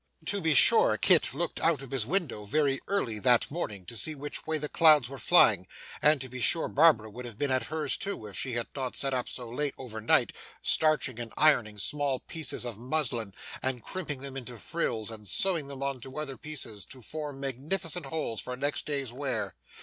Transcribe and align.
To 0.25 0.41
be 0.41 0.55
sure 0.55 0.97
Kit 0.97 1.31
looked 1.31 1.59
out 1.59 1.83
of 1.83 1.91
his 1.91 2.07
window 2.07 2.43
very 2.43 2.81
early 2.87 3.19
that 3.19 3.51
morning 3.51 3.85
to 3.85 3.95
see 3.95 4.15
which 4.15 4.47
way 4.47 4.57
the 4.57 4.67
clouds 4.67 5.07
were 5.09 5.19
flying, 5.19 5.67
and 6.01 6.19
to 6.21 6.27
be 6.27 6.41
sure 6.41 6.67
Barbara 6.67 7.07
would 7.11 7.25
have 7.25 7.37
been 7.37 7.51
at 7.51 7.65
hers 7.65 7.97
too, 7.97 8.25
if 8.25 8.35
she 8.35 8.53
had 8.53 8.65
not 8.75 8.95
sat 8.95 9.13
up 9.13 9.29
so 9.29 9.47
late 9.47 9.75
over 9.77 10.01
night, 10.01 10.33
starching 10.63 11.19
and 11.19 11.31
ironing 11.37 11.77
small 11.77 12.19
pieces 12.19 12.65
of 12.65 12.79
muslin, 12.79 13.35
and 13.61 13.83
crimping 13.83 14.21
them 14.21 14.35
into 14.35 14.57
frills, 14.57 15.11
and 15.11 15.27
sewing 15.27 15.67
them 15.67 15.83
on 15.83 16.01
to 16.01 16.17
other 16.17 16.35
pieces 16.35 16.83
to 16.87 17.03
form 17.03 17.39
magnificent 17.39 18.07
wholes 18.07 18.41
for 18.41 18.55
next 18.55 18.87
day's 18.87 19.13
wear. 19.13 19.53